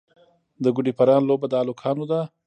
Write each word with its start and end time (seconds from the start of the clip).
د 0.63 0.65
ګوډي 0.75 0.93
پران 0.99 1.21
لوبه 1.29 1.47
د 1.49 1.53
هلکانو 1.61 2.03
ده. 2.11 2.21